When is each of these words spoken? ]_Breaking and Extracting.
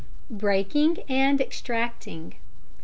]_Breaking 0.41 1.03
and 1.07 1.39
Extracting. 1.39 2.33